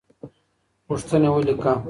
[0.85, 1.71] پوښتنې ولیکه.